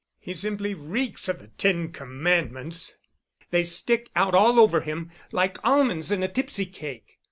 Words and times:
He 0.19 0.33
simply 0.33 0.73
reeks 0.73 1.29
of 1.29 1.37
the 1.37 1.49
ten 1.49 1.91
commandments: 1.91 2.97
they 3.51 3.63
stick 3.63 4.09
out 4.15 4.33
all 4.33 4.59
over 4.59 4.81
him, 4.81 5.11
like 5.31 5.63
almonds 5.63 6.11
in 6.11 6.23
a 6.23 6.27
tipsy 6.27 6.65
cake." 6.65 7.19